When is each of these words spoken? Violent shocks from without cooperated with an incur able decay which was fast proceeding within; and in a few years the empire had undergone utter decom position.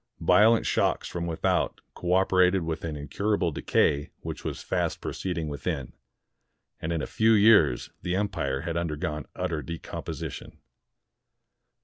Violent 0.21 0.65
shocks 0.65 1.07
from 1.07 1.27
without 1.27 1.79
cooperated 1.93 2.63
with 2.63 2.83
an 2.83 2.95
incur 2.95 3.35
able 3.35 3.51
decay 3.51 4.09
which 4.21 4.43
was 4.43 4.63
fast 4.63 4.99
proceeding 4.99 5.47
within; 5.47 5.93
and 6.81 6.91
in 6.91 7.03
a 7.03 7.05
few 7.05 7.33
years 7.33 7.91
the 8.01 8.15
empire 8.15 8.61
had 8.61 8.75
undergone 8.77 9.27
utter 9.35 9.61
decom 9.61 10.03
position. 10.03 10.57